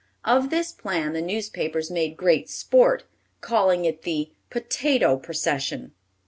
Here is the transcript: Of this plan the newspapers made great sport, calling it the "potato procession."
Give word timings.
Of 0.25 0.49
this 0.49 0.71
plan 0.71 1.13
the 1.13 1.21
newspapers 1.21 1.91
made 1.91 2.17
great 2.17 2.49
sport, 2.49 3.03
calling 3.39 3.85
it 3.85 4.01
the 4.01 4.31
"potato 4.49 5.15
procession." 5.15 5.91